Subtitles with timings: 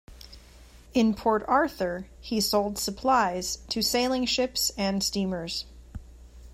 [0.95, 5.65] In Port Arthur, he sold supplies to sailing ships and steamers.